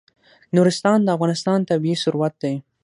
نورستان 0.55 0.99
د 1.03 1.07
افغانستان 1.15 1.59
طبعي 1.69 1.95
ثروت 2.03 2.33
دی. 2.43 2.55